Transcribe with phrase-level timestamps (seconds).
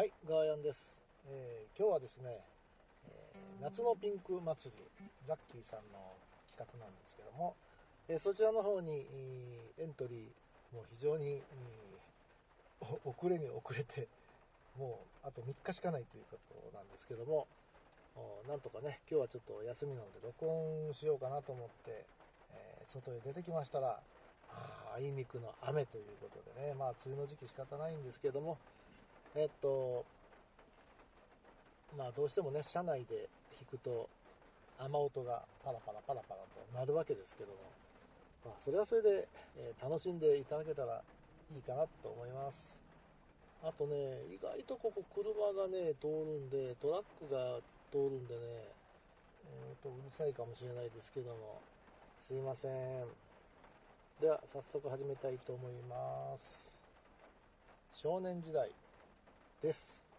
[0.00, 0.96] はい、ガーヤンです。
[1.28, 2.40] えー今日はですね、
[3.04, 4.82] えー夏のピンク祭り、
[5.28, 6.00] ザッキーさんの
[6.48, 7.54] 企画なんですけども、
[8.08, 9.04] えーそちらの方に、
[9.76, 11.42] エントリー、も非常に、
[13.04, 14.08] 遅れに遅れて、
[14.78, 17.46] もうあと3日しかないということなんですけども、
[18.48, 22.06] なんとかね、今日はちょっと休みなので録音しようかなと思って、
[22.56, 24.00] えー外へ出てきましたら、
[24.48, 28.56] ああいにくの雨ということでね、まあ梅雨の時期仕方ないんですけども、
[29.36, 30.04] えっと、
[31.96, 33.28] まあどうしてもね、車内で
[33.60, 34.08] 弾くと
[34.78, 37.56] 雨音がパラパラパラパラとなるわけですけども、
[38.44, 41.02] まあそれはそれで、えー楽しんでいただけたら
[41.54, 42.74] いいかなと思います。
[43.62, 47.60] あとね、意外とここ車がね、通るんで、トラックが
[47.92, 51.60] 通るんでね、えーとうるさいかもしれないですけども、
[52.18, 53.06] すいません。
[54.20, 56.74] では早速始めたいと思います。
[57.94, 58.70] 少年時代
[59.60, 60.09] です。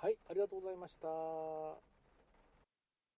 [0.00, 1.06] はい、ありがとうございました。